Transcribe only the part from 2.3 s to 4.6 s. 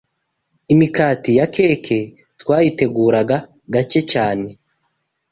twayiteguraga gake cyane